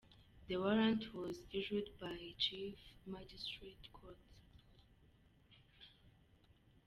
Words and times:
The 0.47 0.57
warrant 0.57 1.13
was 1.13 1.43
issued 1.53 1.91
by 1.99 2.33
chief 2.39 2.73
magistrates 3.05 3.87
court. 3.93 4.17